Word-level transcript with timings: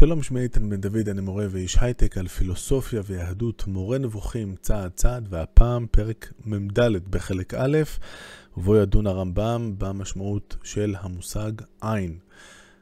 שלום, 0.00 0.22
שמי 0.22 0.40
איתן 0.40 0.70
בן 0.70 0.80
דוד, 0.80 1.08
אני 1.08 1.20
מורה 1.20 1.46
ואיש 1.50 1.76
הייטק 1.80 2.18
על 2.18 2.28
פילוסופיה 2.28 3.02
ויהדות, 3.06 3.66
מורה 3.66 3.98
נבוכים 3.98 4.54
צעד 4.62 4.90
צעד, 4.90 5.28
והפעם 5.30 5.86
פרק 5.90 6.32
מ"ד 6.46 6.80
בחלק 7.10 7.54
א', 7.54 7.78
ובו 8.56 8.76
ידון 8.76 9.06
הרמב"ם 9.06 9.74
במשמעות 9.78 10.56
של 10.62 10.94
המושג 11.00 11.52
עין. 11.80 12.18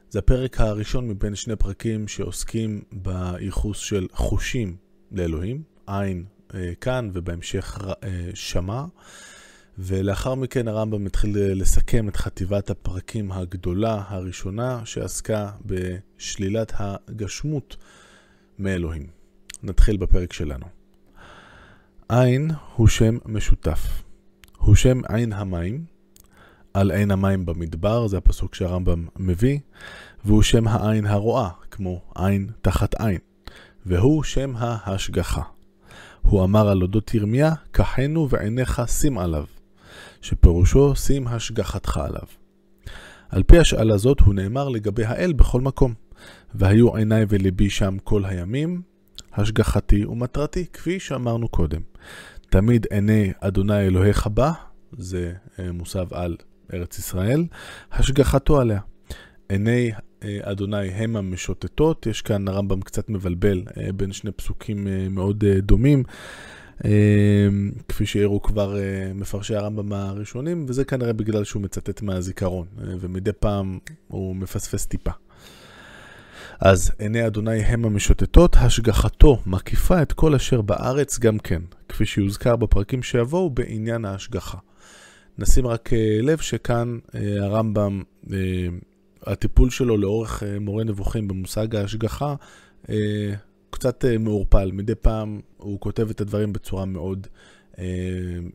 זה 0.09 0.19
הפרק 0.19 0.61
הראשון 0.61 1.07
מבין 1.07 1.35
שני 1.35 1.55
פרקים 1.55 2.07
שעוסקים 2.07 2.81
בייחוס 2.91 3.79
של 3.79 4.07
חושים 4.11 4.75
לאלוהים, 5.11 5.63
עין 5.87 6.25
אה, 6.53 6.71
כאן 6.81 7.09
ובהמשך 7.13 7.77
אה, 8.03 8.29
שמע. 8.33 8.85
ולאחר 9.81 10.35
מכן 10.35 10.67
הרמב"ם 10.67 11.03
מתחיל 11.03 11.37
לסכם 11.37 12.09
את 12.09 12.15
חטיבת 12.15 12.69
הפרקים 12.69 13.31
הגדולה 13.31 14.03
הראשונה 14.07 14.81
שעסקה 14.85 15.51
בשלילת 15.65 16.73
הגשמות 16.75 17.77
מאלוהים. 18.59 19.07
נתחיל 19.63 19.97
בפרק 19.97 20.33
שלנו. 20.33 20.65
עין 22.09 22.51
הוא 22.75 22.87
שם 22.87 23.17
משותף. 23.25 24.03
הוא 24.57 24.75
שם 24.75 25.01
עין 25.09 25.33
המים, 25.33 25.85
על 26.73 26.91
עין 26.91 27.11
המים 27.11 27.45
במדבר, 27.45 28.07
זה 28.07 28.17
הפסוק 28.17 28.55
שהרמב"ם 28.55 29.07
מביא, 29.15 29.59
והוא 30.25 30.41
שם 30.41 30.67
העין 30.67 31.05
הרואה, 31.05 31.49
כמו 31.71 32.01
עין 32.15 32.49
תחת 32.61 33.01
עין, 33.01 33.19
והוא 33.85 34.23
שם 34.23 34.53
ההשגחה. 34.57 35.43
הוא 36.21 36.43
אמר 36.43 36.69
על 36.69 36.81
אודות 36.81 37.13
ירמיה, 37.13 37.53
קחנו 37.71 38.29
ועיניך 38.29 38.81
שים 38.87 39.17
עליו. 39.17 39.45
שפירושו 40.21 40.95
שים 40.95 41.27
השגחתך 41.27 41.97
עליו. 41.97 42.27
על 43.29 43.43
פי 43.43 43.59
השאלה 43.59 43.97
זאת 43.97 44.19
הוא 44.19 44.33
נאמר 44.33 44.69
לגבי 44.69 45.05
האל 45.05 45.33
בכל 45.33 45.61
מקום. 45.61 45.93
והיו 46.55 46.95
עיניי 46.95 47.25
ולבי 47.29 47.69
שם 47.69 47.97
כל 48.03 48.25
הימים, 48.25 48.81
השגחתי 49.33 50.05
ומטרתי, 50.05 50.65
כפי 50.73 50.99
שאמרנו 50.99 51.47
קודם. 51.47 51.81
תמיד 52.49 52.85
עיני 52.89 53.31
אדוני 53.39 53.79
אלוהיך 53.87 54.27
בא, 54.27 54.51
זה 54.91 55.33
אה, 55.59 55.71
מוסב 55.71 56.05
על 56.11 56.37
ארץ 56.73 56.99
ישראל, 56.99 57.45
השגחתו 57.91 58.59
עליה. 58.59 58.79
עיני 59.49 59.91
אה, 60.23 60.39
אדוני 60.41 60.89
הם 60.89 61.15
המשוטטות, 61.15 62.05
יש 62.05 62.21
כאן 62.21 62.47
הרמב"ם 62.47 62.81
קצת 62.81 63.09
מבלבל 63.09 63.63
אה, 63.77 63.91
בין 63.91 64.11
שני 64.11 64.31
פסוקים 64.31 64.87
מאוד 65.09 65.43
דומים. 65.45 66.03
אמ, 66.85 67.71
כפי 67.87 68.05
שהראו 68.05 68.41
כבר 68.41 68.77
אה, 68.77 69.11
מפרשי 69.15 69.55
הרמב"ם 69.55 69.93
הראשונים, 69.93 70.65
וזה 70.67 70.85
כנראה 70.85 71.13
בגלל 71.13 71.43
שהוא 71.43 71.61
מצטט 71.61 72.01
מהזיכרון, 72.01 72.67
אה, 72.81 72.93
ומדי 72.99 73.31
פעם 73.39 73.79
הוא 74.07 74.35
מפספס 74.35 74.85
טיפה. 74.85 75.11
אז 76.59 76.91
עיני 76.99 77.27
אדוני 77.27 77.59
הם 77.59 77.85
המשוטטות, 77.85 78.55
השגחתו 78.55 79.37
מקיפה 79.45 80.01
את 80.01 80.13
כל 80.13 80.35
אשר 80.35 80.61
בארץ 80.61 81.19
גם 81.19 81.39
כן, 81.39 81.61
כפי 81.89 82.05
שיוזכר 82.05 82.55
בפרקים 82.55 83.03
שיבואו 83.03 83.49
בעניין 83.49 84.05
ההשגחה. 84.05 84.57
נשים 85.37 85.67
רק 85.67 85.93
אה, 85.93 86.19
לב 86.21 86.37
שכאן 86.37 86.97
הרמב"ם, 87.39 88.03
הטיפול 89.23 89.69
שלו 89.69 89.97
לאורך 89.97 90.43
מורה 90.61 90.83
נבוכים 90.83 91.27
במושג 91.27 91.75
ההשגחה, 91.75 92.35
קצת 93.69 94.05
אה, 94.05 94.17
מעורפל, 94.17 94.71
מדי 94.71 94.95
פעם 94.95 95.39
הוא 95.57 95.79
כותב 95.79 96.09
את 96.09 96.21
הדברים 96.21 96.53
בצורה 96.53 96.85
מאוד, 96.85 97.27
אה, 97.79 97.83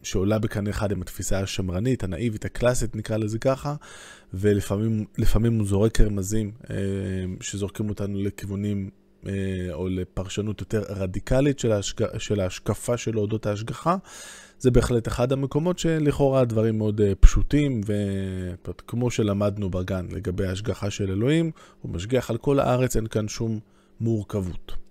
שעולה 0.02 0.38
בקנה 0.38 0.70
אחד 0.70 0.92
עם 0.92 1.02
התפיסה 1.02 1.40
השמרנית, 1.40 2.04
הנאיבית, 2.04 2.44
הקלאסית, 2.44 2.96
נקרא 2.96 3.16
לזה 3.16 3.38
ככה, 3.38 3.74
ולפעמים 4.34 5.58
הוא 5.58 5.66
זורק 5.66 6.00
רמזים 6.00 6.52
אה, 6.70 6.76
שזורקים 7.40 7.88
אותנו 7.88 8.18
לכיוונים 8.22 8.90
או 9.72 9.88
לפרשנות 9.88 10.60
יותר 10.60 10.82
רדיקלית 10.88 11.58
של, 11.58 11.72
ההשג... 11.72 12.18
של 12.18 12.40
ההשקפה 12.40 12.96
שלו 12.96 13.20
אודות 13.20 13.46
ההשגחה. 13.46 13.96
זה 14.58 14.70
בהחלט 14.70 15.08
אחד 15.08 15.32
המקומות 15.32 15.78
שלכאורה 15.78 16.41
הדברים 16.41 16.78
מאוד 16.78 17.00
פשוטים, 17.20 17.80
וכמו 17.88 19.10
שלמדנו 19.10 19.70
בגן 19.70 20.06
לגבי 20.10 20.47
ההשגחה 20.47 20.91
של 20.91 21.10
אלוהים, 21.10 21.50
הוא 21.82 21.92
משגיח 21.92 22.30
על 22.30 22.36
כל 22.36 22.58
הארץ, 22.58 22.97
אין 22.97 23.06
כאן 23.06 23.28
שום 23.28 23.60
מורכבות. 24.00 24.84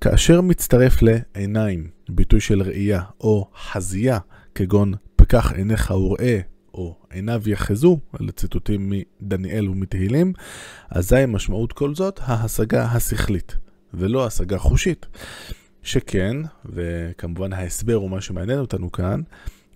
כאשר 0.00 0.40
מצטרף 0.40 1.02
לעיניים, 1.02 1.90
ביטוי 2.08 2.40
של 2.40 2.62
ראייה, 2.62 3.02
או 3.20 3.50
חזייה, 3.56 4.18
כגון 4.54 4.94
פקח 5.16 5.52
עיניך 5.52 5.90
וראה, 5.90 6.40
או 6.74 6.96
עיניו 7.10 7.42
יחזו, 7.46 7.98
אלה 8.20 8.32
ציטוטים 8.32 8.92
מדניאל 9.20 9.68
ומתהילים, 9.68 10.32
אזי 10.90 11.24
משמעות 11.28 11.72
כל 11.72 11.94
זאת 11.94 12.20
ההשגה 12.22 12.84
השכלית, 12.84 13.56
ולא 13.94 14.26
השגה 14.26 14.58
חושית. 14.58 15.06
שכן, 15.82 16.36
וכמובן 16.64 17.52
ההסבר 17.52 17.94
הוא 17.94 18.10
מה 18.10 18.20
שמעניין 18.20 18.58
אותנו 18.58 18.92
כאן, 18.92 19.20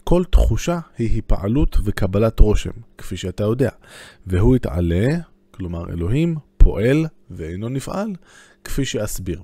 כל 0.05 0.25
תחושה 0.31 0.79
היא 0.99 1.11
היפעלות 1.11 1.77
וקבלת 1.85 2.41
רושם, 2.41 2.71
כפי 2.99 3.17
שאתה 3.17 3.45
יודע, 3.45 3.71
והוא 4.27 4.57
יתעלה, 4.57 5.07
כלומר 5.51 5.91
אלוהים, 5.91 6.37
פועל 6.57 7.07
ואינו 7.31 7.69
נפעל, 7.69 8.13
כפי 8.65 8.85
שאסביר. 8.85 9.43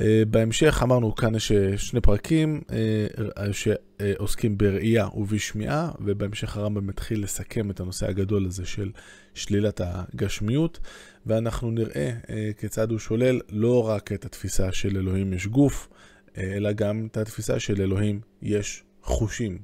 אה, 0.00 0.22
בהמשך 0.30 0.80
אמרנו 0.82 1.14
כאן 1.14 1.34
יש 1.34 1.52
אה, 1.52 1.78
שני 1.78 2.00
פרקים 2.00 2.60
אה, 2.72 3.52
שעוסקים 3.52 4.58
בראייה 4.58 5.08
ובשמיעה, 5.14 5.90
ובהמשך 6.00 6.56
הרמב"ם 6.56 6.86
מתחיל 6.86 7.22
לסכם 7.22 7.70
את 7.70 7.80
הנושא 7.80 8.08
הגדול 8.08 8.46
הזה 8.46 8.66
של 8.66 8.90
שלילת 9.34 9.80
הגשמיות, 9.84 10.80
ואנחנו 11.26 11.70
נראה 11.70 12.12
כיצד 12.58 12.90
הוא 12.90 12.98
שולל 12.98 13.40
לא 13.48 13.88
רק 13.88 14.12
את 14.12 14.24
התפיסה 14.24 14.72
של 14.72 14.96
אלוהים 14.96 15.32
יש 15.32 15.46
גוף, 15.46 15.88
אלא 16.36 16.72
גם 16.72 17.08
את 17.10 17.16
התפיסה 17.16 17.60
של 17.60 17.82
אלוהים 17.82 18.20
יש 18.42 18.82
חושים 19.02 19.58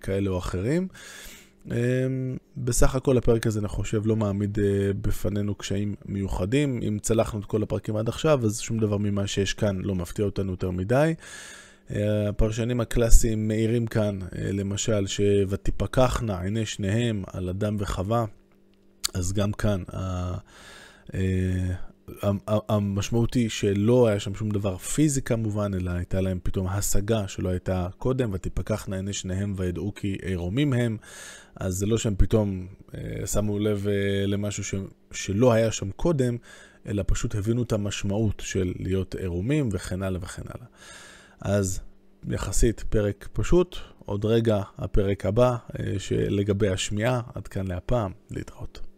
כאלה 0.00 0.30
או 0.30 0.38
אחרים. 0.38 0.88
אמ, 1.70 2.36
בסך 2.56 2.94
הכל 2.94 3.18
הפרק 3.18 3.46
הזה, 3.46 3.60
אני 3.60 3.68
חושב, 3.68 4.06
לא 4.06 4.16
מעמיד 4.16 4.58
אה, 4.58 4.92
בפנינו 5.00 5.54
קשיים 5.54 5.94
מיוחדים. 6.06 6.80
אם 6.88 6.98
צלחנו 7.02 7.40
את 7.40 7.44
כל 7.44 7.62
הפרקים 7.62 7.96
עד 7.96 8.08
עכשיו, 8.08 8.44
אז 8.44 8.60
שום 8.60 8.78
דבר 8.78 8.96
ממה 8.96 9.26
שיש 9.26 9.54
כאן 9.54 9.80
לא 9.80 9.94
מפתיע 9.94 10.24
אותנו 10.24 10.50
יותר 10.50 10.70
מדי. 10.70 11.14
אה, 11.90 12.28
הפרשנים 12.28 12.80
הקלאסיים 12.80 13.48
מעירים 13.48 13.86
כאן, 13.86 14.18
אה, 14.22 14.52
למשל, 14.52 15.06
ש"ותפקחנה 15.06 16.40
עיני 16.40 16.66
שניהם 16.66 17.22
על 17.32 17.48
אדם 17.48 17.76
וחווה", 17.78 18.24
אז 19.14 19.32
גם 19.32 19.52
כאן 19.52 19.82
המשמעות 22.46 23.34
היא 23.34 23.48
שלא 23.48 24.06
היה 24.06 24.20
שם 24.20 24.34
שום 24.34 24.50
דבר 24.50 24.76
פיזי 24.76 25.22
כמובן, 25.22 25.74
אלא 25.74 25.90
הייתה 25.90 26.20
להם 26.20 26.38
פתאום 26.42 26.66
השגה 26.66 27.28
שלא 27.28 27.48
הייתה 27.48 27.88
קודם, 27.98 28.30
ותפקחנה 28.32 28.96
עיני 28.96 29.12
שניהם 29.12 29.54
וידעו 29.56 29.94
כי 29.94 30.16
עירומים 30.22 30.72
הם. 30.72 30.96
אז 31.56 31.74
זה 31.74 31.86
לא 31.86 31.98
שהם 31.98 32.14
פתאום 32.18 32.66
אה, 32.94 33.26
שמו 33.26 33.58
לב 33.58 33.86
אה, 33.88 34.26
למשהו 34.26 34.64
ש, 34.64 34.74
שלא 35.12 35.52
היה 35.52 35.72
שם 35.72 35.90
קודם, 35.90 36.36
אלא 36.86 37.04
פשוט 37.06 37.34
הבינו 37.34 37.62
את 37.62 37.72
המשמעות 37.72 38.42
של 38.46 38.72
להיות 38.78 39.14
עירומים 39.14 39.68
וכן 39.72 40.02
הלאה 40.02 40.20
וכן 40.22 40.42
הלאה. 40.54 40.66
אז 41.40 41.80
יחסית 42.30 42.84
פרק 42.88 43.28
פשוט, 43.32 43.76
עוד 43.98 44.24
רגע 44.24 44.62
הפרק 44.78 45.26
הבא 45.26 45.56
אה, 45.78 45.96
לגבי 46.10 46.68
השמיעה, 46.68 47.20
עד 47.34 47.48
כאן 47.48 47.66
להפעם, 47.66 48.12
להתראות. 48.30 48.93